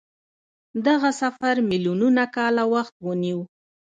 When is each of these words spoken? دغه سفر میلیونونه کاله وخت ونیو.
دغه 0.87 1.09
سفر 1.21 1.55
میلیونونه 1.69 2.23
کاله 2.35 2.63
وخت 2.73 2.93
ونیو. 3.05 3.39